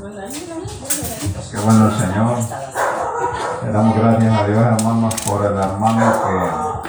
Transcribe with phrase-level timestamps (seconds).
[0.00, 2.38] Qué bueno el Señor.
[3.62, 6.82] Le damos gracias a Dios, hermanos, por el hermano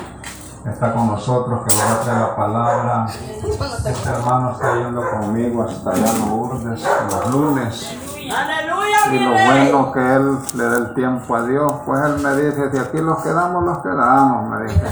[0.64, 3.08] que está con nosotros, que va a traer la palabra.
[3.10, 7.98] Este hermano está yendo conmigo hasta allá en Lourdes los lunes.
[9.12, 12.72] Y lo bueno que él le dé el tiempo a Dios, pues él me dice,
[12.72, 14.86] si aquí los quedamos, los quedamos, me dice.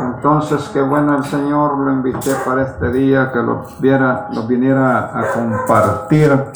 [0.00, 5.10] Entonces, qué bueno el Señor, lo invité para este día, que los, viera, los viniera
[5.12, 6.50] a compartir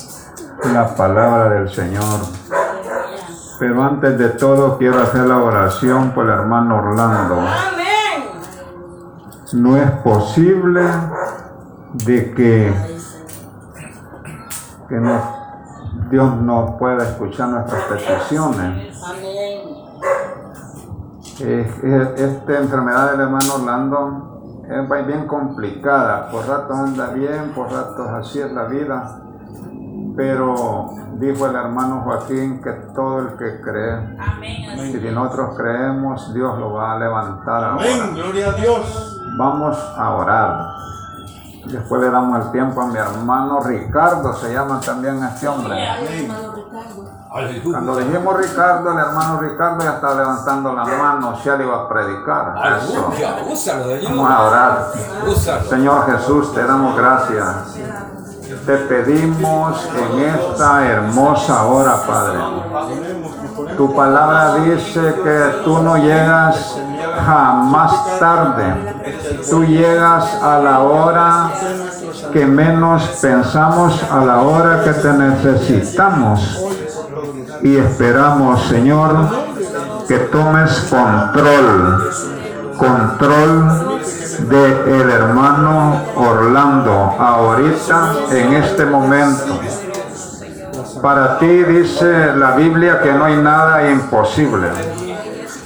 [0.73, 2.21] la palabra del Señor.
[3.59, 7.37] Pero antes de todo quiero hacer la oración por el hermano Orlando.
[9.53, 10.83] No es posible
[11.93, 12.75] de que,
[14.89, 15.23] que nos,
[16.11, 18.99] Dios no pueda escuchar nuestras peticiones.
[21.39, 26.29] esta enfermedad del hermano Orlando es bien complicada.
[26.31, 29.24] Por ratos anda bien, por ratos así es la vida
[30.17, 34.17] pero dijo el hermano Joaquín que todo el que cree,
[34.77, 39.21] y si nosotros creemos, Dios lo va a levantar Amén, gloria a Dios.
[39.37, 40.75] Vamos a orar.
[41.67, 45.77] Después le damos el tiempo a mi hermano Ricardo, se llama también este hombre.
[47.65, 51.89] Cuando dijimos Ricardo, el hermano Ricardo ya está levantando la mano, ya le iba a
[51.89, 52.55] predicar.
[52.55, 54.93] Vamos a orar.
[55.69, 58.04] Señor Jesús, te damos gracias
[58.67, 62.39] te pedimos en esta hermosa hora, Padre.
[63.77, 66.77] Tu palabra dice que tú no llegas
[67.25, 68.75] jamás tarde.
[69.49, 71.51] Tú llegas a la hora
[72.33, 76.61] que menos pensamos, a la hora que te necesitamos.
[77.63, 79.29] Y esperamos, Señor,
[80.07, 82.11] que tomes control,
[82.77, 84.01] control
[84.49, 89.61] de el hermano Orlando ahorita en este momento.
[91.01, 94.69] Para ti dice la Biblia que no hay nada imposible.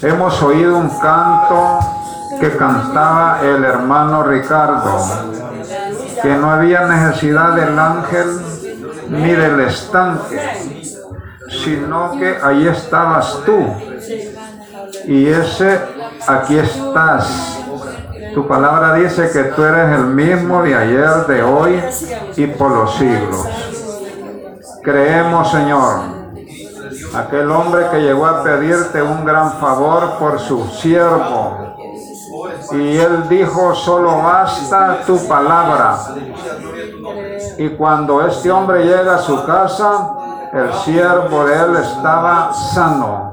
[0.03, 1.79] Hemos oído un canto
[2.41, 4.99] que cantaba el hermano Ricardo,
[6.23, 8.27] que no había necesidad del ángel
[9.11, 10.85] ni del estanque,
[11.49, 13.59] sino que ahí estabas tú.
[15.07, 15.81] Y ese,
[16.27, 17.59] aquí estás
[18.39, 21.83] tu palabra dice que tú eres el mismo de ayer, de hoy
[22.37, 23.45] y por los siglos.
[24.83, 26.01] Creemos, Señor,
[27.17, 31.75] aquel hombre que llegó a pedirte un gran favor por su siervo.
[32.73, 35.97] Y él dijo, solo basta tu palabra.
[37.57, 40.11] Y cuando este hombre llega a su casa,
[40.53, 43.28] el siervo de él estaba sano.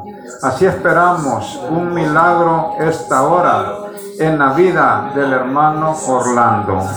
[0.45, 3.78] Así esperamos un milagro esta hora
[4.19, 6.88] en la vida del hermano Orlando.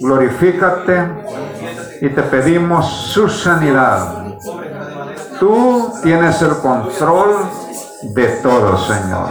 [0.00, 1.08] Glorifícate
[2.00, 4.24] y te pedimos su sanidad.
[5.38, 7.36] Tú tienes el control
[8.12, 9.28] de todo, Señor.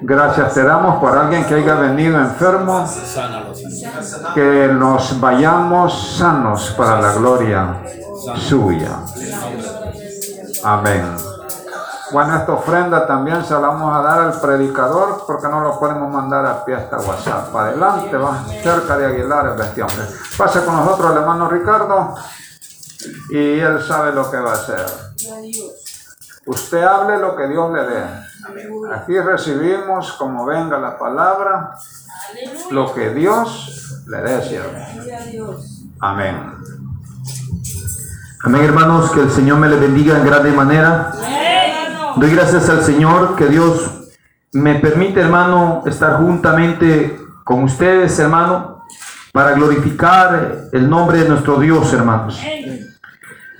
[0.00, 2.88] Gracias te damos por alguien que haya venido enfermo,
[4.34, 7.82] que nos vayamos sanos para la gloria
[8.36, 9.00] suya.
[10.64, 11.31] Amén.
[12.12, 16.12] Bueno, esta ofrenda también se la vamos a dar al predicador porque no lo podemos
[16.12, 17.56] mandar a pie hasta WhatsApp.
[17.56, 20.04] Adelante, va cerca de Aguilar este hombre.
[20.36, 22.14] Pase con nosotros el hermano Ricardo
[23.30, 24.84] y él sabe lo que va a hacer.
[26.44, 28.04] Usted hable lo que Dios le dé.
[28.94, 31.74] Aquí recibimos, como venga la palabra,
[32.70, 34.62] lo que Dios le dé,
[36.00, 36.56] Amén.
[38.44, 41.12] Amén, hermanos, que el Señor me le bendiga en grande manera.
[42.16, 44.10] Doy gracias al Señor que Dios
[44.52, 48.84] me permite, hermano, estar juntamente con ustedes, hermano,
[49.32, 52.40] para glorificar el nombre de nuestro Dios, hermanos.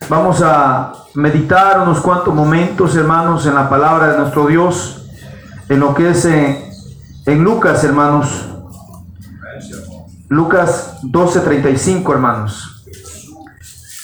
[0.09, 5.07] Vamos a meditar unos cuantos momentos, hermanos, en la palabra de nuestro Dios,
[5.69, 6.71] en lo que es en,
[7.25, 8.49] en Lucas, hermanos.
[10.29, 12.85] Lucas 12:35, hermanos.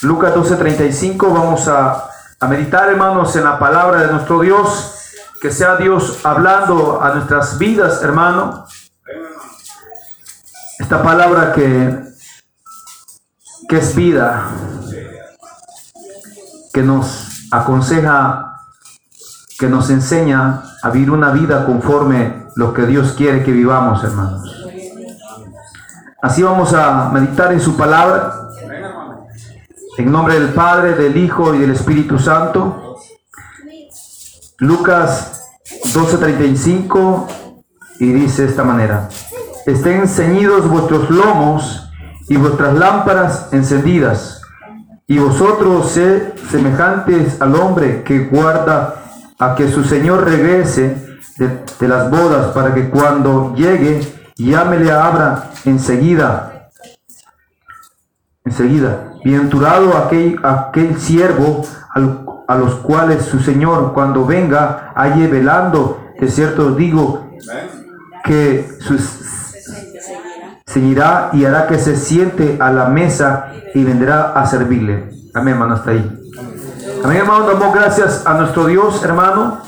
[0.02, 2.08] Lucas 12:35, vamos a
[2.40, 4.94] a meditar, hermanos, en la palabra de nuestro Dios.
[5.40, 8.66] Que sea Dios hablando a nuestras vidas, hermano.
[10.78, 12.02] Esta palabra que,
[13.68, 14.48] que es vida,
[16.72, 18.62] que nos aconseja,
[19.58, 24.66] que nos enseña a vivir una vida conforme lo que Dios quiere que vivamos, hermanos.
[26.20, 28.47] Así vamos a meditar en su palabra.
[29.98, 32.98] En nombre del Padre, del Hijo y del Espíritu Santo.
[34.60, 35.42] Lucas
[35.92, 37.26] 12:35
[37.98, 39.08] y dice esta manera,
[39.66, 41.90] estén ceñidos vuestros lomos
[42.28, 44.40] y vuestras lámparas encendidas,
[45.08, 49.02] Y vosotros sed semejantes al hombre que guarda
[49.36, 54.00] a que su Señor regrese de, las bodas para que cuando llegue
[54.36, 56.70] llámele a abra enseguida.
[58.44, 59.07] Enseguida.
[59.24, 61.64] Bienaventurado aquel, aquel siervo
[62.46, 66.04] a los cuales su Señor cuando venga halle velando.
[66.18, 67.28] De cierto digo
[68.24, 69.28] que sus
[70.66, 75.10] seguirá y hará que se siente a la mesa y vendrá a servirle.
[75.34, 76.18] Amén, hermano, hasta ahí.
[77.04, 79.62] Amén, hermano, damos gracias a nuestro Dios, hermano,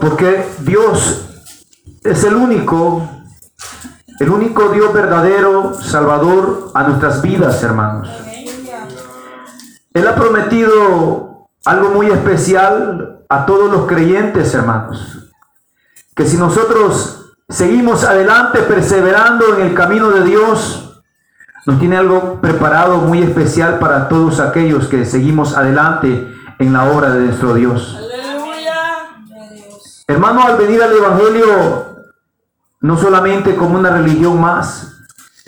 [0.00, 1.26] porque Dios
[2.02, 3.08] es el único,
[4.20, 8.08] el único Dios verdadero, salvador a nuestras vidas, hermanos.
[9.92, 15.30] Él ha prometido algo muy especial a todos los creyentes, hermanos.
[16.14, 21.02] Que si nosotros seguimos adelante perseverando en el camino de Dios,
[21.66, 27.10] nos tiene algo preparado muy especial para todos aquellos que seguimos adelante en la obra
[27.10, 27.98] de nuestro Dios.
[30.06, 31.96] Hermano, al venir al Evangelio,
[32.80, 34.99] no solamente como una religión más,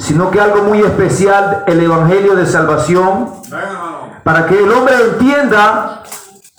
[0.03, 3.33] sino que algo muy especial, el Evangelio de salvación,
[4.25, 6.03] para que el hombre entienda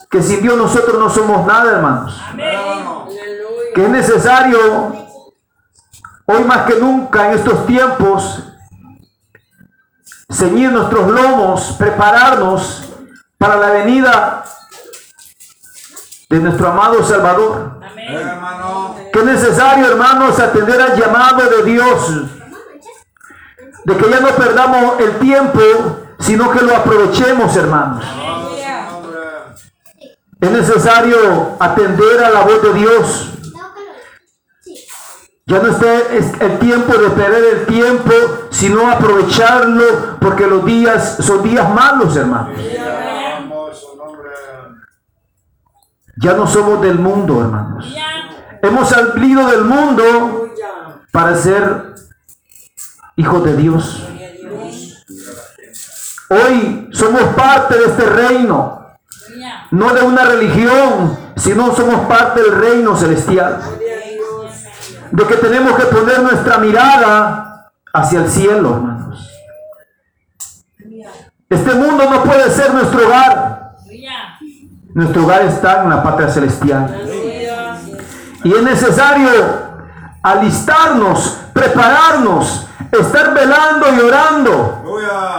[0.09, 2.19] que sin Dios nosotros no somos nada, hermanos.
[3.75, 5.03] Que es necesario
[6.25, 8.43] Hoy más que nunca en estos tiempos,
[10.31, 12.83] ceñir nuestros lomos, prepararnos
[13.37, 14.45] para la venida
[16.29, 17.81] de nuestro amado Salvador.
[19.11, 22.21] Que es necesario, hermanos, atender al llamado de Dios.
[23.85, 25.59] De que ya no perdamos el tiempo,
[26.19, 28.05] sino que lo aprovechemos, hermanos.
[30.39, 33.29] Es necesario atender a la voz de Dios.
[35.45, 38.13] Ya no es el tiempo de perder el tiempo,
[38.49, 42.57] sino aprovecharlo, porque los días son días malos, hermanos.
[46.17, 47.93] Ya no somos del mundo, hermanos.
[48.61, 50.49] Hemos salido del mundo
[51.11, 51.92] para ser
[53.15, 54.07] hijos de Dios.
[56.29, 58.87] Hoy somos parte de este reino,
[59.71, 63.61] no de una religión, sino somos parte del reino celestial
[65.13, 69.29] de que tenemos que poner nuestra mirada hacia el cielo, hermanos.
[71.47, 73.73] Este mundo no puede ser nuestro hogar.
[74.95, 76.99] Nuestro hogar está en la patria celestial.
[78.43, 79.29] Y es necesario
[80.23, 82.67] alistarnos, prepararnos,
[83.01, 84.83] estar velando y orando.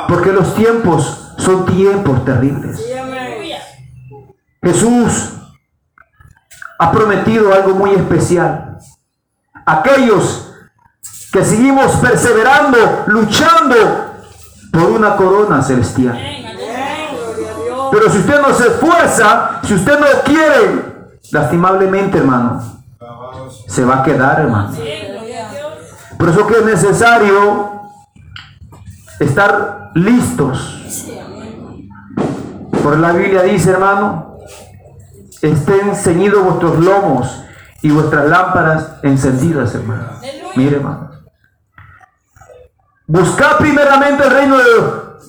[0.09, 2.85] Porque los tiempos son tiempos terribles.
[4.63, 5.35] Jesús
[6.79, 8.75] ha prometido algo muy especial
[9.67, 10.53] aquellos
[11.33, 13.75] que seguimos perseverando, luchando
[14.73, 16.17] por una corona celestial.
[17.91, 22.63] Pero si usted no se esfuerza, si usted no quiere, lastimablemente, hermano,
[23.67, 24.73] se va a quedar, hermano.
[26.19, 27.83] Por eso que es necesario
[29.21, 30.81] estar listos.
[32.83, 34.39] Por la Biblia dice, hermano,
[35.41, 37.43] estén ceñidos vuestros lomos
[37.83, 40.09] y vuestras lámparas encendidas, hermano.
[40.57, 41.11] Mire, hermano.
[43.07, 44.57] Buscad primeramente el reino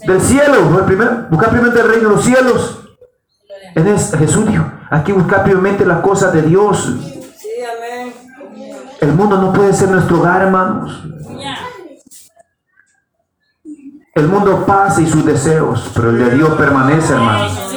[0.07, 0.63] del cielo.
[0.69, 0.85] Buscad
[1.49, 2.81] primeramente el reino de los cielos.
[4.17, 6.93] Jesús dijo, aquí buscad primeramente las cosas de Dios.
[9.01, 11.03] El mundo no puede ser nuestro hogar, hermanos.
[14.13, 17.71] El mundo pasa y sus deseos, pero el de Dios permanece, hermanos.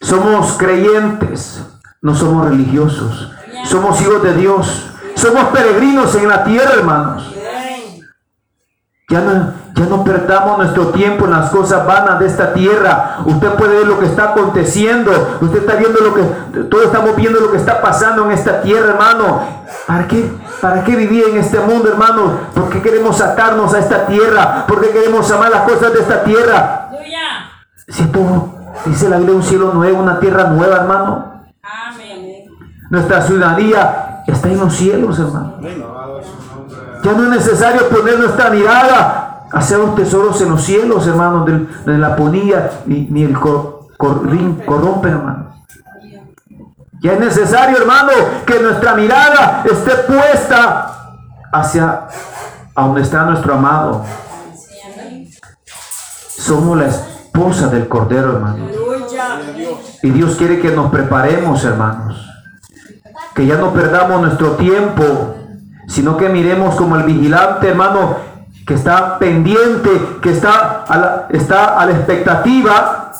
[0.00, 1.66] Somos creyentes
[2.06, 3.32] no somos religiosos.
[3.64, 4.90] Somos hijos de Dios.
[5.16, 7.34] Somos peregrinos en la tierra, hermanos.
[9.08, 13.18] Ya no, ya no perdamos nuestro tiempo en las cosas vanas de esta tierra.
[13.26, 15.12] Usted puede ver lo que está aconteciendo.
[15.42, 16.22] Usted está viendo lo que,
[16.62, 19.42] todos estamos viendo lo que está pasando en esta tierra, hermano.
[19.86, 20.32] ¿Para qué?
[20.62, 22.38] ¿Para qué vivir en este mundo, hermano?
[22.54, 24.64] ¿Por qué queremos atarnos a esta tierra?
[24.66, 26.88] ¿Por qué queremos amar las cosas de esta tierra?
[27.86, 28.54] Si todo,
[28.86, 31.42] dice la Biblia, un cielo nuevo, una tierra nueva, hermano.
[32.88, 35.58] Nuestra ciudadanía está en los cielos, hermano.
[37.02, 41.98] Ya no es necesario poner nuestra mirada hacia los tesoros en los cielos, hermano, de,
[41.98, 45.54] la ponía ni, el corrompe, hermano.
[47.00, 48.12] Ya es necesario, hermano,
[48.46, 51.18] que nuestra mirada esté puesta
[51.52, 52.06] hacia
[52.74, 54.04] a donde está nuestro amado.
[56.28, 58.66] Somos la esposa del Cordero, hermano.
[60.02, 62.26] Y Dios quiere que nos preparemos, hermanos
[63.36, 65.36] que ya no perdamos nuestro tiempo,
[65.88, 68.16] sino que miremos como el vigilante, hermano,
[68.66, 73.12] que está pendiente, que está a la, está a la expectativa,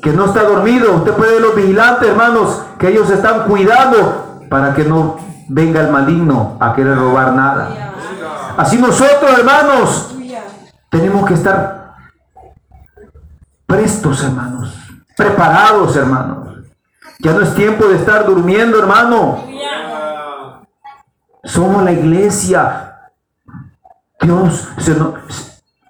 [0.00, 0.94] que no está dormido.
[0.98, 5.16] Usted puede ver los vigilantes, hermanos, que ellos están cuidando para que no
[5.48, 7.94] venga el maligno a querer robar nada.
[8.56, 10.14] Así nosotros, hermanos,
[10.88, 11.96] tenemos que estar
[13.66, 14.72] prestos, hermanos,
[15.16, 16.58] preparados, hermanos.
[17.18, 19.44] Ya no es tiempo de estar durmiendo, hermano.
[21.42, 22.85] Somos la iglesia.
[24.20, 25.14] Dios se nos,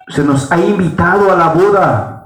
[0.09, 2.16] se nos ha invitado a la boda.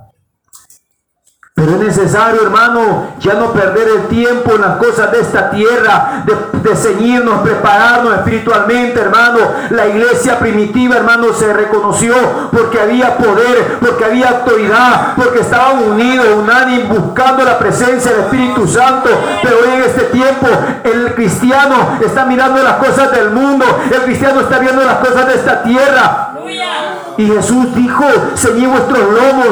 [1.62, 6.24] Pero es necesario, hermano, ya no perder el tiempo en las cosas de esta tierra,
[6.26, 9.38] de, ceñirnos, prepararnos espiritualmente, hermano.
[9.70, 12.16] La iglesia primitiva, hermano, se reconoció
[12.52, 18.68] porque había poder, porque había autoridad, porque estaban unidos, unánimes, buscando la presencia del Espíritu
[18.68, 19.10] Santo.
[19.44, 20.48] Pero hoy en este tiempo,
[20.84, 25.36] el cristiano está mirando las cosas del mundo, el cristiano está viendo las cosas de
[25.36, 26.31] esta tierra.
[27.18, 29.48] Y Jesús dijo, ceñid vuestros lomos,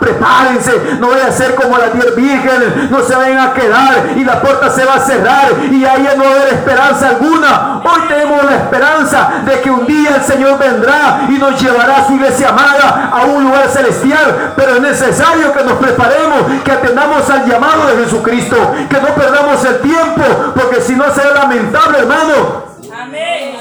[0.00, 4.24] prepárense, no vaya a ser como las diez vírgenes, no se vayan a quedar y
[4.24, 7.80] la puerta se va a cerrar y ahí no va a haber esperanza alguna.
[7.84, 12.06] Hoy tenemos la esperanza de que un día el Señor vendrá y nos llevará a
[12.06, 17.28] su iglesia amada a un lugar celestial, pero es necesario que nos preparemos, que atendamos
[17.30, 18.56] al llamado de Jesucristo,
[18.88, 20.22] que no perdamos el tiempo,
[20.54, 22.70] porque si no será lamentable, hermano.
[22.92, 23.59] Amén.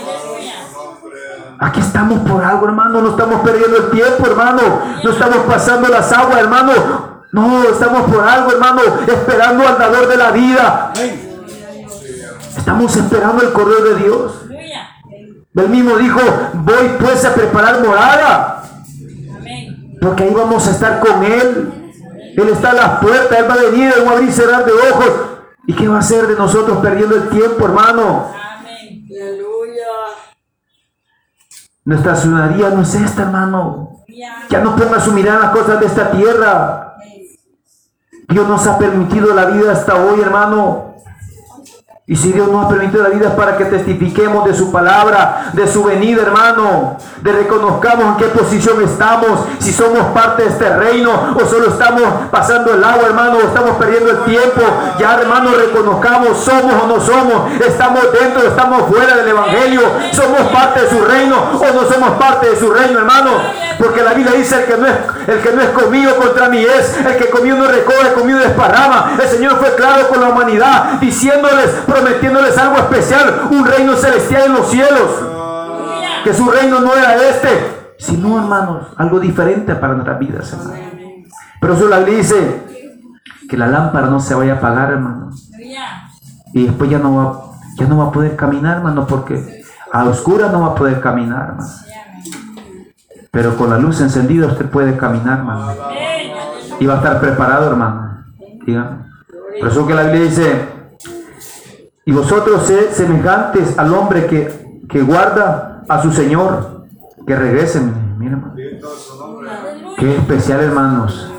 [1.59, 3.01] Aquí estamos por algo, hermano.
[3.01, 4.61] No estamos perdiendo el tiempo, hermano.
[5.03, 6.71] No estamos pasando las aguas, hermano.
[7.31, 8.81] No, estamos por algo, hermano.
[9.05, 10.93] Esperando al dador de la vida.
[12.57, 14.33] Estamos esperando el correo de Dios.
[15.55, 16.21] Él mismo dijo,
[16.53, 18.63] voy pues a preparar morada.
[20.01, 21.73] Porque ahí vamos a estar con Él.
[22.37, 24.63] Él está a las puertas, Él va a venir, Él va a abrir y cerrar
[24.63, 25.11] de ojos.
[25.67, 28.31] ¿Y qué va a hacer de nosotros perdiendo el tiempo, hermano?
[31.89, 34.03] Nuestra ciudadanía no es esta, hermano.
[34.48, 36.98] Ya no ponga su mirada las cosas de esta tierra.
[38.27, 40.88] Dios nos ha permitido la vida hasta hoy, hermano.
[42.09, 45.51] Y si Dios nos ha permitido la vida es para que testifiquemos de su palabra,
[45.53, 46.97] de su venida, hermano.
[47.21, 52.01] De reconozcamos en qué posición estamos, si somos parte de este reino o solo estamos
[52.31, 54.61] pasando el agua, hermano, o estamos perdiendo el tiempo.
[54.97, 60.81] Ya, hermano, reconozcamos, somos o no somos, estamos dentro, estamos fuera del evangelio, somos parte
[60.81, 63.33] de su reino o no somos parte de su reino, hermano.
[63.77, 64.93] Porque la Biblia dice el que no es,
[65.27, 69.11] el que no es conmigo contra mí es, el que conmigo no recoge, conmigo desparrama.
[69.21, 74.53] El Señor fue claro con la humanidad, diciéndoles, prometiéndoles algo especial, un reino celestial en
[74.53, 75.25] los cielos.
[76.23, 77.49] Que su reino no era este,
[77.97, 80.55] sino, hermanos, algo diferente para nuestras vidas,
[81.61, 82.63] Pero eso la dice
[83.49, 85.31] que la lámpara no se vaya a apagar, hermano.
[86.53, 87.41] Y después ya no va,
[87.77, 91.49] ya no va a poder caminar, hermano, porque a oscura no va a poder caminar,
[91.49, 91.69] hermano.
[93.31, 95.73] Pero con la luz encendida usted puede caminar, hermano.
[96.79, 98.23] Y va a estar preparado, hermano.
[99.59, 100.78] Por eso que la Biblia dice,
[102.09, 106.87] y vosotros sed semejantes al hombre que, que guarda a su Señor,
[107.27, 108.17] que regresen.
[108.17, 108.41] Mira,
[109.95, 111.31] Qué especial, hermanos.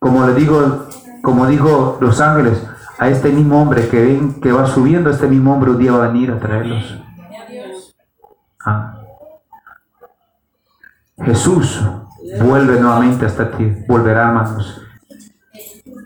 [0.00, 0.88] Como le digo,
[1.22, 2.60] como dijo los ángeles,
[2.98, 6.06] a este mismo hombre que ven que va subiendo, este mismo hombre un día va
[6.06, 6.98] a venir a traerlos.
[8.66, 8.98] Ah.
[11.18, 11.80] Jesús
[12.42, 14.82] vuelve nuevamente hasta ti, volverá, hermanos.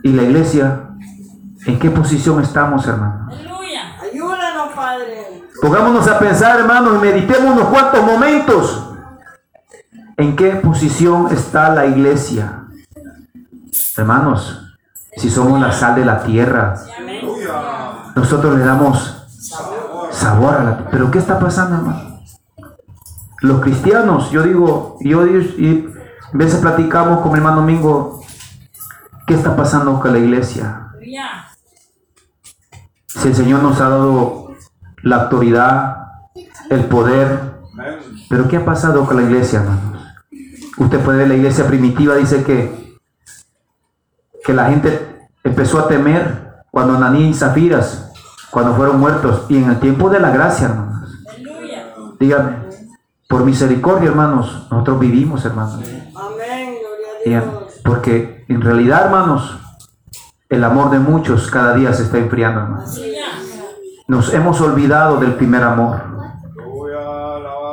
[0.02, 0.91] Y la iglesia
[1.66, 3.28] ¿En qué posición estamos, hermano?
[3.30, 3.96] Aleluya.
[4.00, 5.44] Ayúdanos, Padre.
[5.60, 8.90] Pongámonos a pensar, hermanos, y meditemos unos cuantos momentos.
[10.16, 12.64] ¿En qué posición está la iglesia?
[13.96, 14.76] Hermanos,
[15.16, 16.74] si somos la sal de la tierra,
[18.16, 19.26] nosotros le damos
[20.10, 20.90] sabor a la tierra.
[20.90, 22.20] Pero ¿qué está pasando, hermano?
[23.40, 25.88] Los cristianos, yo digo, yo y
[26.32, 28.20] a veces platicamos con mi hermano Domingo,
[29.26, 30.88] ¿qué está pasando con la iglesia?
[33.14, 34.54] Si el Señor nos ha dado
[35.02, 35.96] la autoridad,
[36.70, 37.52] el poder,
[38.28, 40.02] pero ¿qué ha pasado con la iglesia, hermanos?
[40.78, 42.98] Usted puede ver la iglesia primitiva, dice que,
[44.44, 48.12] que la gente empezó a temer cuando Naní y Zafiras,
[48.50, 51.10] cuando fueron muertos, y en el tiempo de la gracia, hermanos.
[52.18, 52.56] Dígame,
[53.28, 55.80] por misericordia, hermanos, nosotros vivimos, hermanos.
[56.14, 56.78] Amén,
[57.84, 59.61] porque en realidad, hermanos,
[60.52, 62.84] el amor de muchos cada día se está enfriando.
[64.06, 66.02] Nos hemos olvidado del primer amor.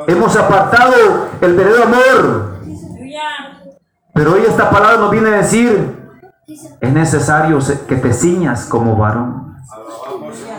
[0.06, 2.54] Hemos apartado el verdadero amor.
[4.14, 6.10] Pero hoy esta palabra nos viene a decir,
[6.80, 9.56] es necesario que te ciñas como varón.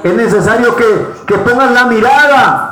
[0.04, 2.72] Es necesario que, que pongas la mirada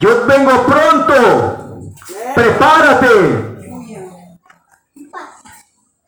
[0.00, 1.82] Yo vengo pronto.
[2.34, 3.37] Prepárate.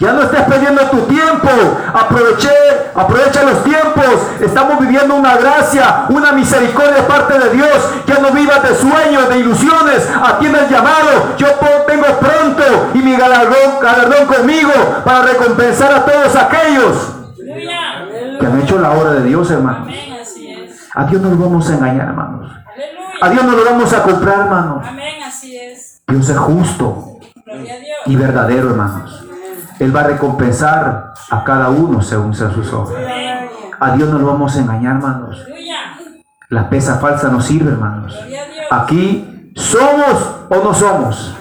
[0.01, 1.51] Ya no estés perdiendo tu tiempo.
[1.93, 2.51] Aproveche,
[2.95, 4.29] aprovecha los tiempos.
[4.41, 7.95] Estamos viviendo una gracia, una misericordia de parte de Dios.
[8.07, 10.09] Ya no vivas de sueños, de ilusiones.
[10.23, 11.37] Atiende el llamado.
[11.37, 11.49] Yo
[11.87, 14.73] tengo pronto y mi galardón, galardón conmigo
[15.05, 17.17] para recompensar a todos aquellos
[18.41, 19.93] que han hecho la obra de Dios, hermanos.
[20.95, 22.51] A Dios no lo vamos a engañar, hermanos.
[23.21, 24.87] A Dios no lo vamos a comprar, hermanos.
[26.09, 27.19] Dios es justo
[28.07, 29.27] y verdadero, hermanos.
[29.81, 33.03] Él va a recompensar a cada uno según sean sus obras.
[33.81, 35.43] A Dios no lo vamos a engañar, hermanos.
[36.51, 38.15] La pesa falsa no sirve, hermanos.
[38.71, 41.35] Aquí somos o no somos.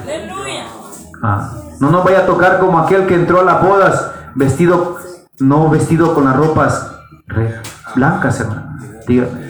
[1.22, 4.98] Ah, no nos vaya a tocar como aquel que entró a las bodas vestido,
[5.40, 6.96] no vestido con las ropas
[7.94, 8.78] blancas, hermano.
[9.06, 9.50] Dígame.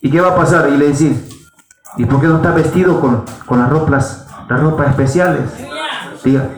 [0.00, 0.68] ¿Y qué va a pasar?
[0.70, 1.24] Y le decir,
[1.96, 5.44] ¿y por qué no está vestido con, con las ropas, las ropas especiales?
[6.24, 6.48] Diga,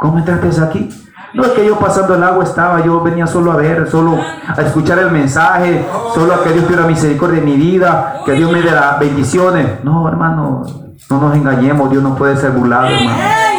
[0.00, 0.88] ¿cómo entraste aquí?
[1.34, 4.60] No es que yo pasando el agua estaba, yo venía solo a ver, solo a
[4.62, 8.62] escuchar el mensaje, solo a que Dios tuviera misericordia de mi vida, que Dios me
[8.62, 9.84] dé las bendiciones.
[9.84, 10.62] No, hermano,
[11.08, 13.49] no nos engañemos, Dios no puede ser burlado, hermano.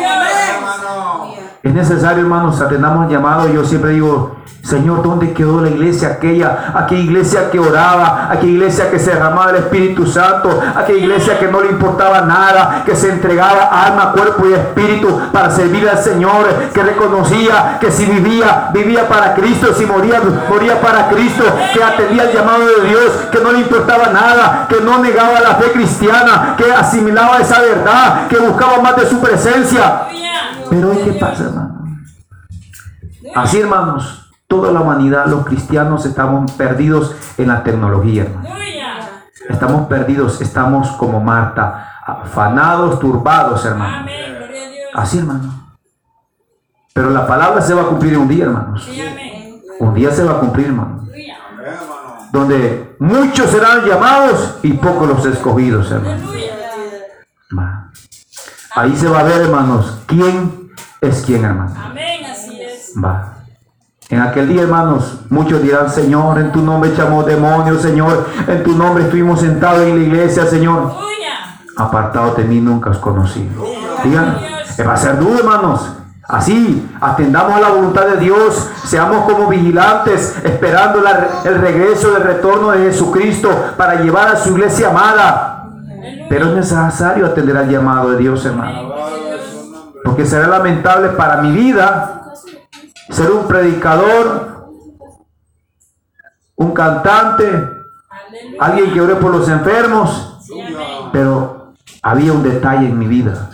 [1.63, 3.47] Es necesario, hermanos, atendamos el llamado.
[3.47, 6.73] Yo siempre digo, Señor, ¿dónde quedó la iglesia aquella?
[6.73, 11.47] Aquella iglesia que oraba, aquella iglesia que se derramaba el Espíritu Santo, aquella iglesia que
[11.47, 16.47] no le importaba nada, que se entregaba alma, cuerpo y espíritu para servir al Señor,
[16.73, 21.43] que reconocía que si vivía, vivía para Cristo, si moría, moría para Cristo,
[21.75, 25.55] que atendía el llamado de Dios, que no le importaba nada, que no negaba la
[25.55, 30.07] fe cristiana, que asimilaba esa verdad, que buscaba más de su presencia.
[30.71, 31.85] Pero ¿qué pasa, hermano?
[33.35, 38.49] Así, hermanos, Toda la humanidad, los cristianos, estamos perdidos en la tecnología, hermano.
[39.47, 44.07] Estamos perdidos, estamos como Marta, afanados, turbados, hermano.
[44.93, 45.77] Así, hermano.
[46.93, 48.89] Pero la palabra se va a cumplir un día, hermanos.
[49.79, 51.07] Un día se va a cumplir, hermano.
[52.33, 56.29] Donde muchos serán llamados y pocos los escogidos, hermano.
[58.75, 60.60] Ahí se va a ver, hermanos, quién
[61.01, 61.73] es quién, hermano.
[63.03, 63.33] Va.
[64.09, 68.75] En aquel día, hermanos, muchos dirán, Señor, en tu nombre echamos demonios, Señor, en tu
[68.75, 70.93] nombre estuvimos sentados en la iglesia, Señor.
[71.77, 73.49] Apartado de mí nunca os conocí.
[74.03, 74.37] Digan,
[74.85, 75.93] va a ser duro, hermanos.
[76.27, 81.01] Así, atendamos a la voluntad de Dios, seamos como vigilantes, esperando
[81.45, 85.69] el regreso, el retorno de Jesucristo para llevar a su iglesia amada.
[86.29, 88.93] Pero es necesario atender al llamado de Dios, hermano.
[90.03, 92.33] Porque será lamentable para mi vida
[93.09, 94.69] ser un predicador,
[96.55, 97.69] un cantante,
[98.59, 100.39] alguien que ore por los enfermos,
[101.11, 103.49] pero había un detalle en mi vida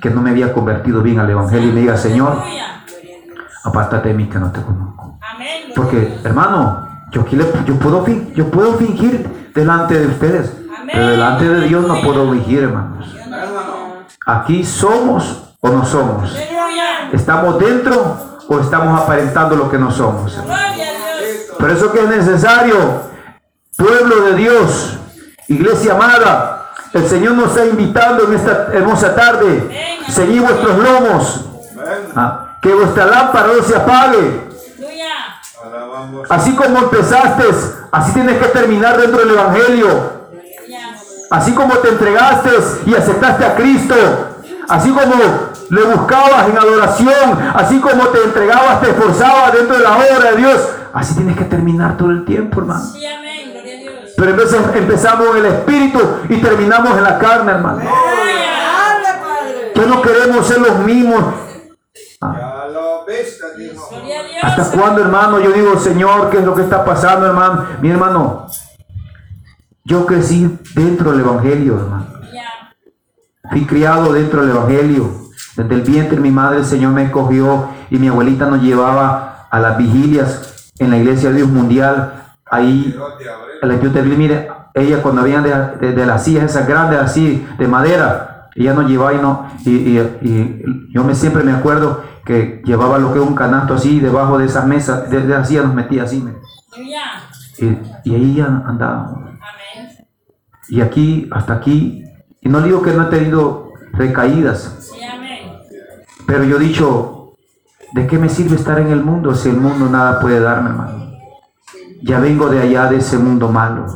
[0.00, 2.42] que no me había convertido bien al Evangelio y me diga, Señor,
[3.64, 5.18] apártate de mí que no te conozco.
[5.74, 10.52] Porque, hermano, yo, aquí yo, puedo, yo puedo fingir delante de ustedes,
[10.92, 13.16] pero delante de Dios no puedo fingir, hermanos.
[14.26, 16.36] Aquí somos o no somos.
[17.10, 20.38] Estamos dentro o estamos aparentando lo que no somos.
[21.58, 22.76] Por eso que es necesario,
[23.74, 24.98] pueblo de Dios,
[25.48, 29.96] iglesia amada, el Señor nos está invitando en esta hermosa tarde.
[30.10, 31.44] Seguid vuestros lomos.
[32.14, 34.42] Ah, que vuestra lámpara no se apague.
[36.28, 37.44] Así como empezaste,
[37.90, 40.24] así tienes que terminar dentro del Evangelio.
[41.30, 42.50] Así como te entregaste
[42.84, 43.94] y aceptaste a Cristo.
[44.68, 49.96] Así como le buscabas en adoración, así como te entregabas, te esforzabas dentro de la
[49.96, 50.68] obra de Dios.
[50.92, 52.84] Así tienes que terminar todo el tiempo, hermano.
[54.16, 57.80] Pero en veces empezamos en el espíritu y terminamos en la carne, hermano.
[59.74, 61.24] Que no queremos ser los mismos.
[62.20, 62.68] Ah.
[64.42, 65.40] ¿Hasta cuándo, hermano?
[65.40, 67.66] Yo digo, Señor, ¿qué es lo que está pasando, hermano?
[67.80, 68.46] Mi hermano,
[69.82, 72.06] yo crecí dentro del Evangelio, hermano.
[73.50, 75.23] Fui criado dentro del Evangelio.
[75.56, 79.60] Desde el vientre mi madre el Señor me escogió y mi abuelita nos llevaba a
[79.60, 82.24] las vigilias en la iglesia de Dios Mundial.
[82.50, 82.94] Ahí,
[83.62, 88.88] la mire, ella cuando habían de, las sillas esas grandes así de madera, ella nos
[88.88, 93.34] llevaba y no, y, yo me siempre me acuerdo que llevaba lo que es un
[93.34, 96.24] canasto así debajo de esas mesas, de, la silla nos metía así.
[97.58, 99.30] Y, y ahí andábamos.
[100.68, 102.04] Y aquí, hasta aquí,
[102.40, 104.83] y no digo que no he tenido recaídas,
[106.26, 107.34] pero yo he dicho,
[107.92, 111.12] ¿de qué me sirve estar en el mundo si el mundo nada puede darme, hermano?
[112.02, 113.86] Ya vengo de allá, de ese mundo malo.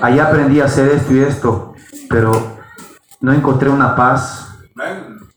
[0.00, 1.74] Allá aprendí a hacer esto y esto.
[2.08, 2.32] pero
[3.20, 4.48] no encontré una paz.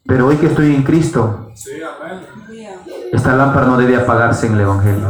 [0.05, 1.51] Pero hoy que estoy en Cristo,
[3.11, 5.07] esta lámpara no debe apagarse en el Evangelio.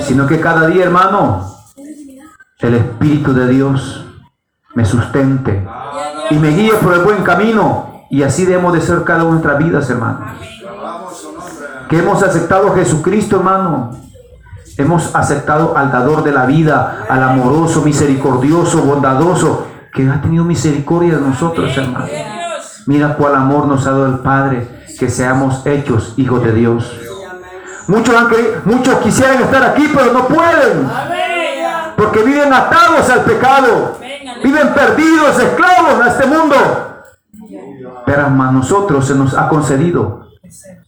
[0.00, 1.46] Sino que cada día, hermano,
[2.60, 4.06] el Espíritu de Dios
[4.74, 5.66] me sustente
[6.30, 7.91] y me guíe por el buen camino.
[8.12, 10.20] Y así debemos de ser cada una de nuestras vidas, hermano.
[11.88, 13.90] Que hemos aceptado a Jesucristo, hermano.
[14.76, 21.14] Hemos aceptado al dador de la vida, al amoroso, misericordioso, bondadoso, que ha tenido misericordia
[21.14, 22.04] de nosotros, hermano.
[22.84, 26.94] Mira cuál amor nos ha dado el Padre, que seamos hechos hijos de Dios.
[27.88, 28.28] Muchos, han
[28.66, 30.86] muchos quisieran estar aquí, pero no pueden.
[31.96, 33.96] Porque viven atados al pecado.
[34.44, 36.91] Viven perdidos, esclavos a este mundo.
[38.04, 40.28] Pero a nosotros se nos ha concedido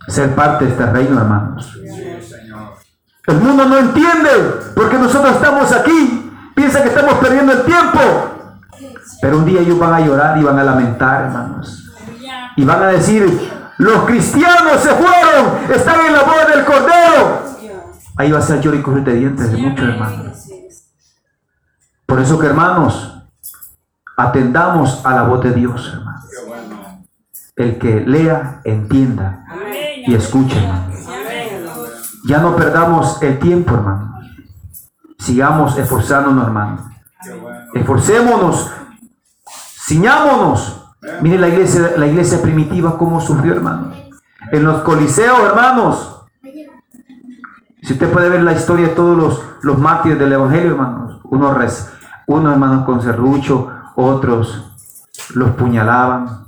[0.08, 1.78] ser parte de este reino, hermanos.
[3.26, 4.30] El mundo no entiende
[4.74, 6.30] porque nosotros estamos aquí.
[6.54, 8.00] Piensa que estamos perdiendo el tiempo.
[9.20, 11.90] Pero un día ellos van a llorar y van a lamentar, hermanos.
[12.56, 17.42] Y van a decir, los cristianos se fueron, están en la boda del Cordero.
[18.16, 20.48] Ahí va a ser lloro y correr de dientes de muchos hermanos.
[22.06, 23.24] Por eso que hermanos,
[24.16, 26.24] atendamos a la voz de Dios, hermanos.
[27.56, 29.44] El que lea, entienda
[30.06, 30.60] y escuche,
[32.26, 34.18] Ya no perdamos el tiempo, hermano.
[35.18, 36.90] Sigamos esforzándonos, hermano.
[37.74, 38.70] Esforcémonos,
[39.86, 40.84] ciñámonos
[41.20, 43.92] Mire la iglesia, la iglesia primitiva cómo sufrió, hermano.
[44.50, 46.22] En los coliseos, hermanos.
[47.82, 51.20] Si usted puede ver la historia de todos los, los mártires del Evangelio, hermanos.
[51.24, 51.92] Unos, res,
[52.26, 54.70] unos hermanos con serrucho, otros
[55.34, 56.46] los puñalaban.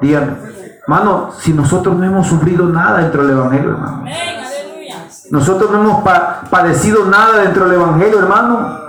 [0.00, 0.36] Díganme,
[0.82, 4.04] hermano, si nosotros no hemos sufrido nada dentro del Evangelio, hermano.
[5.30, 6.02] Nosotros no hemos
[6.50, 8.80] padecido nada dentro del Evangelio, hermano.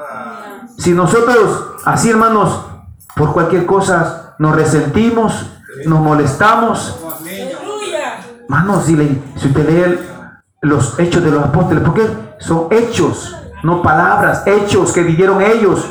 [0.78, 2.66] Si nosotros, así hermanos,
[3.16, 5.52] por cualquier cosa nos resentimos,
[5.86, 7.00] nos molestamos.
[8.44, 8.96] Hermanos, si,
[9.36, 10.00] si usted lee
[10.62, 12.08] los hechos de los apóstoles, porque
[12.40, 15.88] son hechos, no palabras, hechos que vivieron ellos.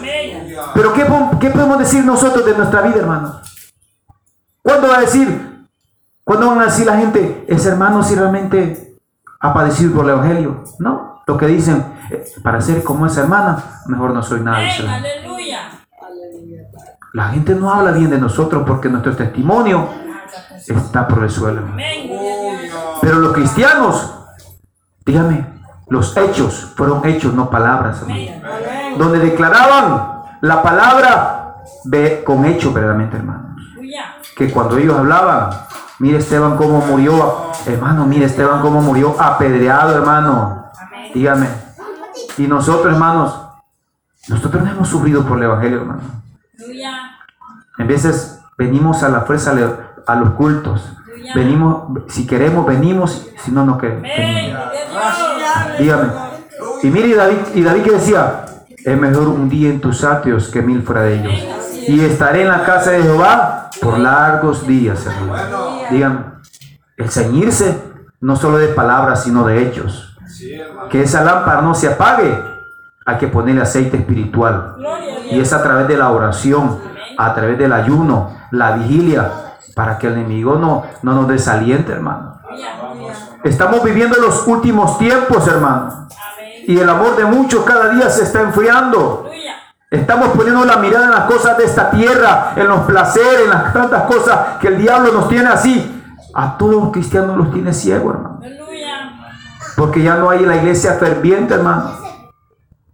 [0.74, 1.06] Pero ¿qué,
[1.40, 3.36] ¿qué, podemos decir nosotros de nuestra vida, hermanos?
[4.70, 5.66] ¿Cuándo va a decir?
[6.22, 8.94] ¿Cuándo van a decir la gente, ese hermano si realmente
[9.40, 10.62] ha padecido por el Evangelio?
[10.78, 14.58] No, lo que dicen, eh, para ser como esa hermana, mejor no soy nada.
[14.58, 15.58] Aleluya.
[17.14, 19.88] La gente no habla bien de nosotros porque nuestro testimonio
[20.68, 21.62] está por el suelo.
[23.00, 24.14] Pero los cristianos,
[25.04, 25.46] dígame,
[25.88, 28.04] los hechos fueron hechos, no palabras.
[28.96, 33.49] Donde declaraban la palabra de, con hechos verdaderamente, hermanos.
[34.36, 35.50] Que cuando ellos hablaban,
[35.98, 40.70] mire Esteban cómo murió, hermano, mire Esteban cómo murió apedreado, hermano.
[41.14, 41.48] Dígame.
[42.38, 43.38] Y nosotros, hermanos,
[44.28, 46.00] nosotros no hemos sufrido por el Evangelio, hermano.
[47.78, 49.54] En veces venimos a la fuerza
[50.06, 50.96] a los cultos.
[51.34, 54.08] Venimos, si queremos, venimos, si no, no queremos.
[55.78, 56.08] Dígame.
[56.82, 60.62] Y mire, David, y David que decía, es mejor un día en tus atrios que
[60.62, 61.32] mil fuera de ellos.
[61.88, 65.80] Y estaré en la casa de Jehová por largos días, hermano.
[65.90, 66.24] Dígame,
[66.96, 70.16] el ceñirse no solo de palabras, sino de hechos.
[70.90, 72.38] Que esa lámpara no se apague,
[73.06, 74.76] hay que ponerle aceite espiritual.
[75.30, 76.78] Y es a través de la oración,
[77.16, 79.30] a través del ayuno, la vigilia,
[79.74, 82.40] para que el enemigo no, no nos desaliente, hermano.
[83.44, 86.08] Estamos viviendo los últimos tiempos, hermano.
[86.66, 89.29] Y el amor de muchos cada día se está enfriando.
[89.90, 93.72] Estamos poniendo la mirada en las cosas de esta tierra, en los placeres, en las
[93.72, 96.00] tantas cosas que el diablo nos tiene así.
[96.32, 98.40] A todos los cristianos los tiene ciego, hermano.
[99.76, 101.90] Porque ya no hay la iglesia ferviente, hermano.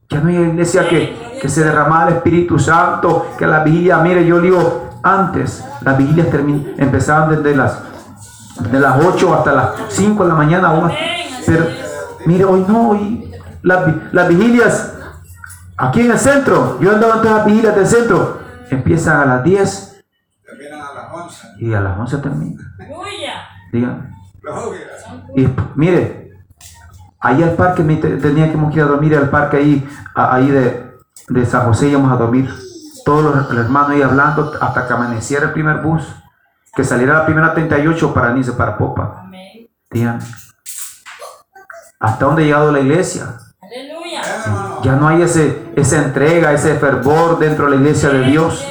[0.08, 4.24] Ya no hay iglesia que, que se derramaba el Espíritu Santo, que la vigilia, mire,
[4.24, 6.28] yo digo, antes las vigilias
[6.78, 7.78] empezaban desde las,
[8.70, 10.72] de las 8 hasta las 5 de la mañana.
[11.44, 11.66] Pero
[12.24, 13.30] mire, hoy no, hoy
[13.62, 14.94] las, vigilias
[15.76, 20.04] aquí en el centro, yo andaba en las vigilias del centro, empiezan a las 10
[21.58, 22.62] y a las 11 termina.
[23.72, 24.16] Dígame.
[25.34, 26.26] Y mire,
[27.26, 30.96] Ahí al parque me tenía que ir a dormir al parque ahí, ahí de,
[31.28, 32.48] de San José íbamos a dormir.
[33.04, 36.04] Todos los, hermanos ahí hablando hasta que amaneciera el primer bus.
[36.74, 39.28] Que saliera la primera 38 para Nice, para Popa.
[39.90, 40.22] Díganme.
[41.98, 43.38] ¿Hasta dónde ha llegado la iglesia?
[44.82, 48.64] Ya no hay ese, esa entrega, ese fervor dentro de la iglesia de Dios.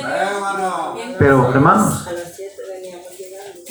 [1.20, 2.08] Pero hermanos,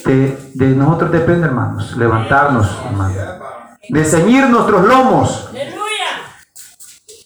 [0.05, 3.35] de, nosotros depende, hermanos, levantarnos, hermanos
[3.89, 5.49] de ceñir nuestros lomos.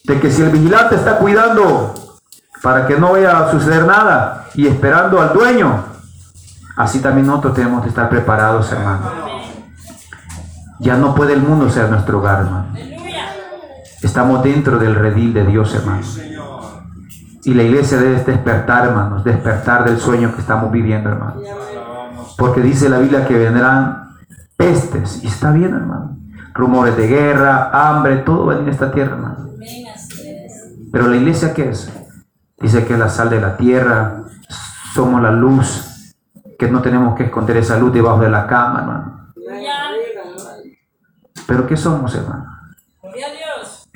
[0.04, 1.94] De que si el vigilante está cuidando
[2.62, 5.84] para que no vaya a suceder nada y esperando al dueño.
[6.76, 9.10] Así también nosotros tenemos que estar preparados, hermano.
[10.80, 12.97] Ya no puede el mundo ser nuestro hogar, hermano.
[14.02, 16.02] Estamos dentro del redil de Dios, hermano.
[17.44, 21.40] Y la iglesia debe despertar, hermanos, despertar del sueño que estamos viviendo, hermano.
[22.36, 24.16] Porque dice la Biblia que vendrán
[24.56, 25.24] pestes.
[25.24, 26.16] Y está bien, hermano.
[26.54, 29.48] Rumores de guerra, hambre, todo va en esta tierra, hermano.
[30.92, 31.92] Pero la iglesia, ¿qué es?
[32.60, 34.24] Dice que es la sal de la tierra,
[34.94, 36.14] somos la luz,
[36.58, 39.32] que no tenemos que esconder esa luz debajo de la cama, hermano.
[41.46, 42.57] Pero ¿qué somos, hermano?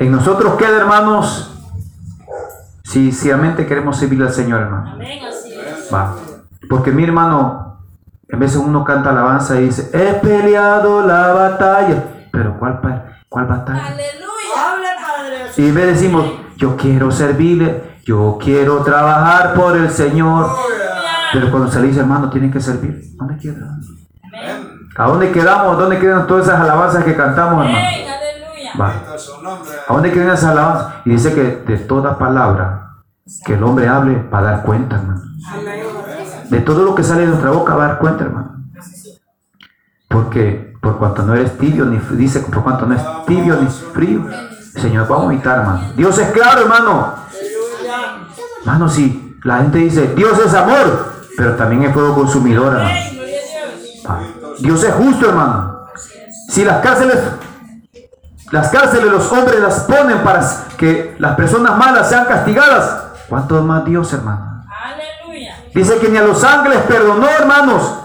[0.02, 1.48] En nosotros queda, hermanos,
[2.82, 4.98] si, si realmente queremos servir al Señor, hermano.
[5.94, 6.16] Va.
[6.68, 7.78] Porque mi hermano,
[8.28, 12.02] en vez de uno canta alabanza y dice, he peleado la batalla.
[12.32, 12.80] Pero ¿cuál,
[13.28, 13.86] cuál batalla?
[13.86, 14.22] Aleluya.
[15.56, 20.50] Y en vez decimos, yo quiero servirle, yo quiero trabajar por el Señor.
[21.32, 23.04] Pero cuando se le dice, hermano, tienen que servir.
[23.14, 23.78] ¿Dónde queda?
[24.96, 25.78] ¿A dónde quedamos?
[25.78, 27.86] ¿Dónde quedan todas esas alabanzas que cantamos, hermano?
[28.80, 29.02] Va.
[29.88, 30.94] ¿A dónde quedan esas alabanzas?
[31.04, 32.92] Y dice que de toda palabra
[33.44, 35.22] que el hombre hable va a dar cuenta, hermano.
[36.48, 38.56] De todo lo que sale de nuestra boca va a dar cuenta, hermano.
[40.08, 44.26] Porque por cuanto no eres tibio, ni dice por cuanto no es tibio ni frío,
[44.74, 45.92] el Señor va a vomitar, hermano.
[45.96, 47.14] Dios es claro, hermano.
[48.60, 53.12] Hermano, si la gente dice, Dios es amor, pero también es fuego consumidor, hermano.
[54.58, 55.86] Dios es justo, hermano.
[56.48, 57.18] Si las cárceles,
[58.52, 63.84] las cárceles los hombres las ponen para que las personas malas sean castigadas, ¿cuánto más
[63.86, 64.62] Dios, hermano?
[65.74, 67.98] Dice que ni a los ángeles perdonó, hermanos,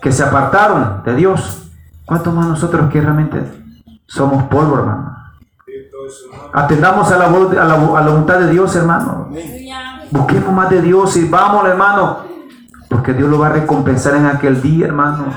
[0.00, 1.72] que se apartaron de Dios.
[2.06, 3.42] ¿Cuánto más nosotros que realmente
[4.06, 5.16] somos polvo, hermano?
[6.52, 9.30] Atendamos a la, a la, voluntad de Dios, hermano.
[10.12, 12.18] Busquemos más de Dios y vamos, hermano.
[12.88, 15.32] Porque Dios lo va a recompensar en aquel día, hermano.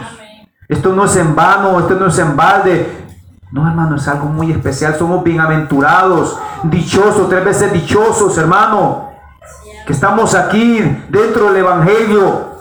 [0.68, 3.07] Esto no es en vano, esto no es en balde.
[3.52, 4.96] No, hermano, es algo muy especial.
[4.98, 9.08] Somos bienaventurados, dichosos, tres veces dichosos, hermano
[9.88, 12.58] que estamos aquí dentro del Evangelio.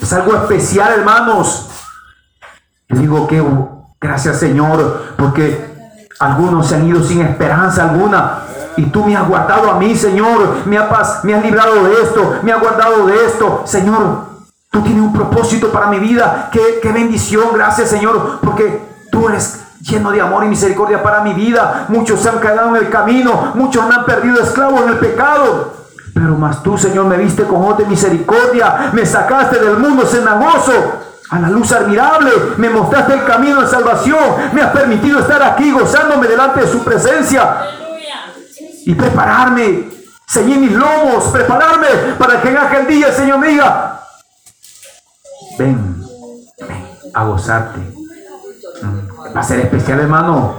[0.00, 1.70] Es algo especial, hermanos.
[2.90, 3.42] Y digo que
[3.98, 5.74] gracias Señor, porque
[6.20, 8.42] algunos se han ido sin esperanza alguna.
[8.76, 10.66] Y tú me has guardado a mí, Señor.
[10.66, 12.40] Me has, me has librado de esto.
[12.42, 13.62] Me has guardado de esto.
[13.64, 14.26] Señor,
[14.70, 16.50] tú tienes un propósito para mi vida.
[16.52, 17.48] Qué, qué bendición.
[17.54, 18.38] Gracias, Señor.
[18.42, 21.86] Porque tú eres lleno de amor y misericordia para mi vida.
[21.88, 23.52] Muchos se han quedado en el camino.
[23.54, 25.78] Muchos han perdido esclavos en el pecado.
[26.14, 30.72] Pero más tú, Señor, me viste con ojos de misericordia, me sacaste del mundo cenagoso
[31.30, 34.18] a la luz admirable, me mostraste el camino de salvación,
[34.52, 37.58] me has permitido estar aquí gozándome delante de su presencia
[38.84, 39.90] y prepararme,
[40.28, 41.86] ceñir mis lomos, prepararme
[42.18, 44.00] para que en aquel día Señor me diga,
[45.56, 46.02] ven,
[46.66, 47.97] ven a gozarte.
[49.30, 50.56] Mm, va a ser especial, hermano,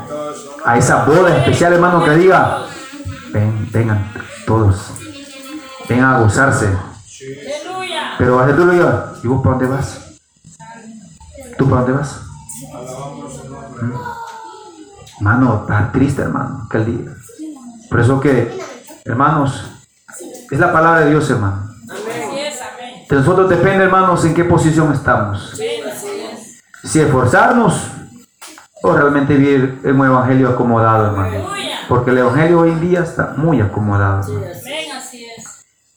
[0.66, 2.64] a esa boda especial, hermano, que diga,
[3.32, 4.12] ven, vengan
[4.46, 4.92] todos
[5.90, 6.70] vengan a gozarse.
[8.18, 9.06] Pero aleluya.
[9.24, 10.20] ¿Y vos para dónde vas?
[11.58, 12.22] ¿Tú para dónde vas?
[13.82, 13.94] ¿Mm?
[15.18, 17.12] Hermano, está triste, hermano, aquel día.
[17.90, 18.58] Por eso que,
[19.04, 19.66] hermanos,
[20.50, 21.70] es la palabra de Dios, hermano.
[23.10, 25.60] De nosotros depende, hermanos, en qué posición estamos.
[26.84, 27.88] Si esforzarnos
[28.82, 31.50] o realmente vivir en un evangelio acomodado, hermano.
[31.88, 34.32] Porque el evangelio hoy en día está muy acomodado.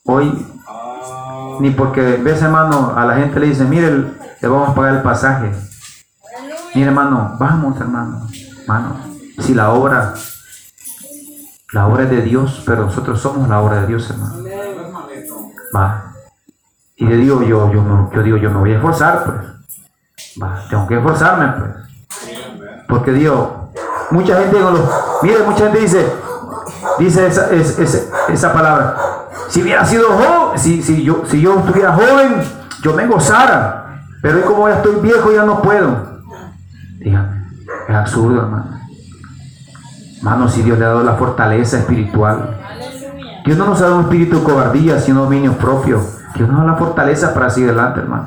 [0.05, 0.47] Hoy,
[1.61, 3.91] ni porque ves hermano, a la gente le dice, mire,
[4.41, 5.53] le vamos a pagar el pasaje.
[6.75, 8.27] Mire hermano, vamos hermano,
[8.63, 8.97] hermano,
[9.39, 10.15] si la obra,
[11.73, 14.43] la obra es de Dios, pero nosotros somos la obra de Dios hermano.
[15.77, 16.15] Va.
[16.97, 20.43] Y le digo yo, yo no, yo digo, yo me voy a esforzar, pues.
[20.43, 21.82] Va, tengo que esforzarme, pues.
[22.93, 23.49] Porque Dios,
[24.11, 24.83] mucha gente con los,
[25.23, 26.07] mire, mucha gente dice,
[26.99, 27.49] dice esa,
[28.29, 28.97] esa palabra,
[29.49, 32.43] si hubiera sido joven, si, si, yo, si yo estuviera joven,
[32.83, 34.05] yo me gozara.
[34.21, 36.21] Pero hoy como ya estoy viejo, ya no puedo.
[36.99, 37.47] Dígame,
[37.89, 38.79] es absurdo, hermano.
[40.19, 42.59] Hermano, si Dios le ha dado la fortaleza espiritual.
[43.47, 46.03] Dios no nos ha dado un espíritu de cobardía, sino dominio propio.
[46.35, 48.27] Dios nos da la fortaleza para seguir adelante, hermano.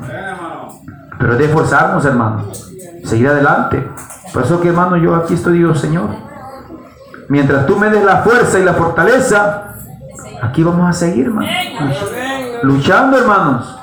[1.20, 2.46] Pero es de esforzarnos, hermano.
[3.04, 3.88] Seguir adelante.
[4.36, 6.10] Por eso que, hermano, yo aquí estoy, digo, Señor.
[7.30, 9.66] Mientras tú me des la fuerza y la fortaleza,
[10.42, 11.50] Aquí vamos a seguir, hermanos.
[12.62, 13.78] Luchando, hermanos.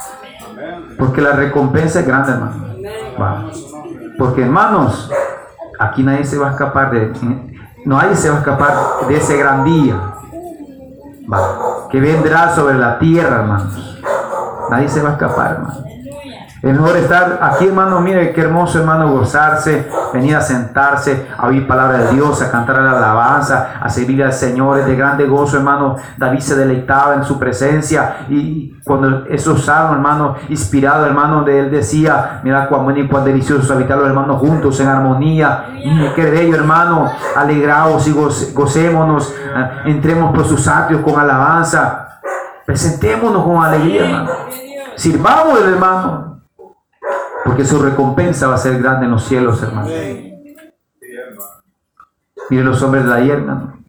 [0.99, 3.73] Porque la recompensa es grande, hermanos.
[4.19, 5.11] Porque, hermanos,
[5.79, 7.11] aquí nadie se va a escapar de...
[7.85, 8.73] No nadie se va a escapar
[9.07, 9.95] de ese gran día.
[11.31, 13.99] va, que vendrá sobre la tierra, hermanos.
[14.69, 15.92] Nadie se va a escapar, hermano.
[16.61, 17.99] Es mejor estar aquí, hermano.
[17.99, 22.81] Mire qué hermoso, hermano, gozarse, venir a sentarse, a oír palabra de Dios, a cantar
[22.81, 24.79] la alabanza, a servir al Señor.
[24.79, 25.97] Es de grande gozo, hermano.
[26.17, 28.25] David se deleitaba en su presencia.
[28.29, 33.25] Y cuando esos salmos, hermano, inspirado, hermano, de él decía: Mira cuán bueno y cuán
[33.25, 35.65] delicioso habitar los hermanos juntos en armonía.
[36.15, 37.11] Qué bello, hermano.
[37.35, 38.13] Alegraos y
[38.53, 39.33] gocémonos.
[39.55, 42.19] Eh, entremos por sus atrios con alabanza.
[42.65, 44.29] Presentémonos con alegría, hermano.
[44.95, 46.41] Sirvamos, hermano.
[47.43, 49.89] Porque su recompensa va a ser grande en los cielos, hermano.
[52.49, 53.79] Miren los hombres de ayer, hermano.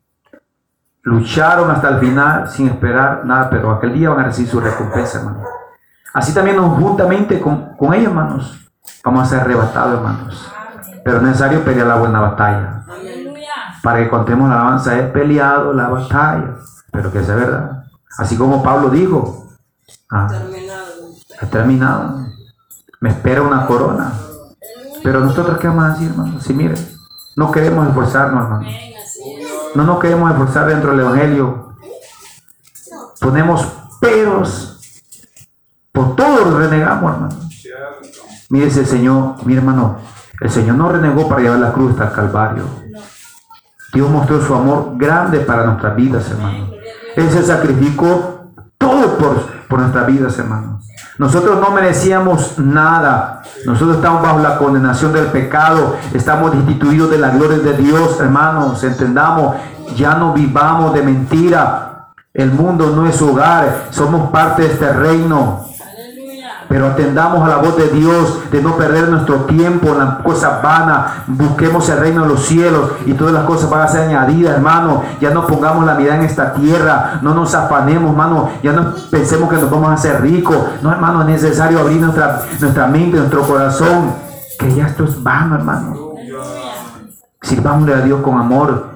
[1.03, 5.19] Lucharon hasta el final sin esperar nada, pero aquel día van a recibir su recompensa,
[5.19, 5.43] hermano.
[6.15, 8.71] Así también juntamente con, con ellos, hermanos,
[9.05, 10.53] vamos a ser arrebatados, hermanos.
[11.05, 12.85] Pero es necesario pelear la buena batalla.
[13.83, 16.55] Para que contemos la alabanza, he peleado la batalla.
[16.91, 17.85] Pero que sea verdad.
[18.17, 19.49] Así como Pablo dijo,
[20.11, 20.29] ah,
[21.41, 22.25] ha terminado
[23.05, 24.15] me espera una corona.
[25.03, 26.41] Pero nosotros, ¿qué vamos a decir, hermano?
[26.41, 26.79] Si miren,
[27.37, 28.67] no queremos esforzarnos, hermano.
[29.75, 31.75] No nos queremos esforzar dentro del Evangelio.
[33.21, 33.69] Ponemos
[34.01, 34.81] peros.
[35.93, 37.37] Por todo renegamos, hermano.
[38.49, 39.99] Mire ese Señor, mi hermano,
[40.41, 42.65] el Señor no renegó para llevar la cruz hasta el Calvario.
[43.93, 46.71] Dios mostró su amor grande para nuestras vidas, hermano.
[47.17, 50.81] Él se sacrificó todo por, por nuestras vidas, hermano.
[51.19, 53.43] Nosotros no merecíamos nada.
[53.67, 55.97] Nosotros estamos bajo la condenación del pecado.
[56.13, 58.83] Estamos destituidos de la gloria de Dios, hermanos.
[58.83, 59.57] Entendamos,
[59.97, 62.09] ya no vivamos de mentira.
[62.33, 63.87] El mundo no es hogar.
[63.91, 65.67] Somos parte de este reino.
[66.69, 70.63] Pero atendamos a la voz de Dios, de no perder nuestro tiempo en las cosas
[70.63, 71.13] vanas.
[71.27, 75.03] Busquemos el reino de los cielos y todas las cosas van a ser añadidas, hermano.
[75.21, 77.19] Ya no pongamos la mirada en esta tierra.
[77.23, 78.51] No nos afanemos, hermano.
[78.63, 80.57] Ya no pensemos que nos vamos a hacer ricos.
[80.83, 84.13] No, hermano, es necesario abrir nuestra, nuestra mente, nuestro corazón.
[84.59, 86.15] Que ya esto es vano, hermano.
[87.43, 88.95] Sirvámosle a Dios con amor.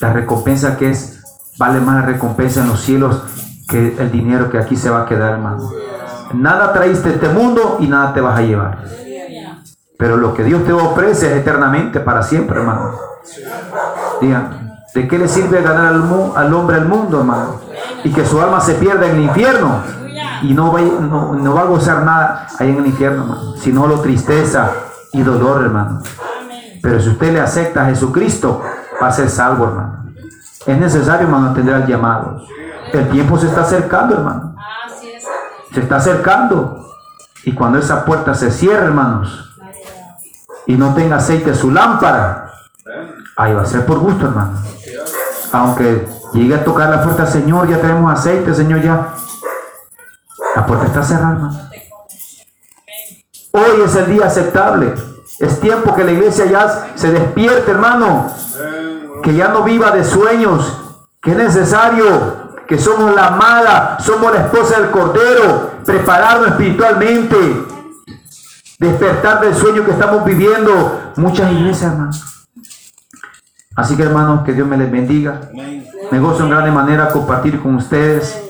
[0.00, 1.22] La recompensa que es,
[1.58, 3.22] vale más la recompensa en los cielos
[3.68, 5.70] que el dinero que aquí se va a quedar, hermano.
[6.34, 8.78] Nada traíste este mundo y nada te vas a llevar.
[9.98, 12.92] Pero lo que Dios te ofrece es eternamente, para siempre, hermano.
[14.20, 17.60] Digan, ¿de qué le sirve ganar al, hombre el mundo, hermano?
[18.04, 19.80] Y que su alma se pierda en el infierno.
[20.42, 23.56] Y no va, no, va a gozar nada ahí en el infierno, hermano.
[23.56, 24.70] Sino lo tristeza
[25.12, 26.02] y dolor, hermano.
[26.82, 28.62] Pero si usted le acepta a Jesucristo,
[29.02, 30.12] va a ser salvo, hermano.
[30.66, 32.42] Es necesario, hermano, atender al llamado.
[32.92, 34.55] El tiempo se está acercando, hermano.
[35.76, 36.90] Se está acercando.
[37.44, 39.54] Y cuando esa puerta se cierre, hermanos,
[40.64, 42.50] y no tenga aceite su lámpara,
[43.36, 44.58] ahí va a ser por gusto, hermano.
[45.52, 49.12] Aunque llegue a tocar la puerta, Señor, ya tenemos aceite, Señor, ya.
[50.54, 51.60] La puerta está cerrada, hermano.
[53.52, 54.94] Hoy es el día aceptable.
[55.40, 58.32] Es tiempo que la iglesia ya se despierte, hermano.
[59.22, 60.74] Que ya no viva de sueños.
[61.20, 67.36] Que es necesario que somos la amada, somos la esposa del Cordero, prepararnos espiritualmente,
[68.78, 71.12] despertar del sueño que estamos viviendo.
[71.16, 72.48] Muchas iglesias, hermanos.
[73.76, 75.40] Así que, hermanos, que Dios me les bendiga.
[76.10, 78.42] Me gozo en grande manera compartir con ustedes.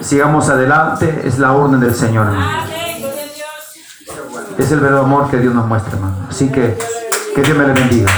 [0.00, 2.28] Sigamos adelante, es la orden del Señor,
[4.58, 6.16] Es el verdadero amor que Dios nos muestra, hermano.
[6.28, 6.76] Así que,
[7.34, 8.10] que Dios me les bendiga.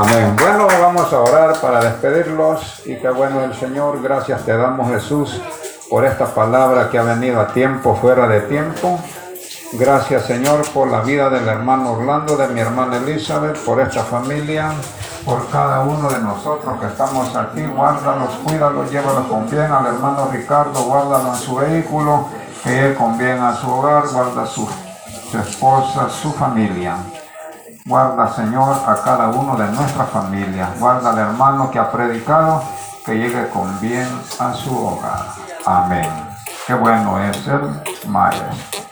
[0.00, 0.34] Amén.
[0.40, 5.38] Bueno, vamos a orar para despedirlos y que bueno el Señor, gracias te damos Jesús
[5.90, 8.98] por esta palabra que ha venido a tiempo, fuera de tiempo.
[9.74, 14.72] Gracias Señor por la vida del hermano Orlando, de mi hermana Elizabeth, por esta familia,
[15.22, 17.66] por cada uno de nosotros que estamos aquí.
[17.66, 22.26] Guárdalos, cuídalos, llévalos con bien al hermano Ricardo, guárdalo en su vehículo,
[22.64, 24.66] que él con bien a su hogar, guarda su,
[25.30, 26.96] su esposa, su familia.
[27.90, 30.70] Guarda, Señor, a cada uno de nuestra familia.
[30.78, 32.62] Guarda al hermano que ha predicado,
[33.04, 34.06] que llegue con bien
[34.38, 35.26] a su hogar.
[35.66, 36.08] Amén.
[36.68, 38.89] Qué bueno es el Maestro.